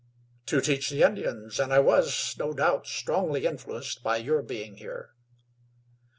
[0.47, 5.11] "To teach the Indians, and I was, no doubt, strongly influenced by your being here."